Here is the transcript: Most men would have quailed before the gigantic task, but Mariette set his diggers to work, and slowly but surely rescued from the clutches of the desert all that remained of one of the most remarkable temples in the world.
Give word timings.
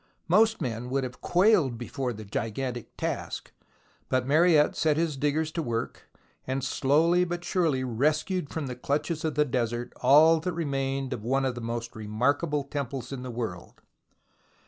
Most 0.27 0.59
men 0.61 0.89
would 0.89 1.03
have 1.03 1.21
quailed 1.21 1.77
before 1.77 2.11
the 2.11 2.25
gigantic 2.25 2.97
task, 2.97 3.51
but 4.09 4.25
Mariette 4.25 4.75
set 4.75 4.97
his 4.97 5.15
diggers 5.15 5.51
to 5.51 5.61
work, 5.61 6.09
and 6.47 6.63
slowly 6.63 7.23
but 7.23 7.43
surely 7.43 7.83
rescued 7.83 8.49
from 8.49 8.65
the 8.65 8.75
clutches 8.75 9.23
of 9.23 9.35
the 9.35 9.45
desert 9.45 9.93
all 10.01 10.39
that 10.39 10.53
remained 10.53 11.13
of 11.13 11.23
one 11.23 11.45
of 11.45 11.53
the 11.53 11.61
most 11.61 11.95
remarkable 11.95 12.63
temples 12.63 13.11
in 13.11 13.21
the 13.21 13.29
world. 13.29 13.81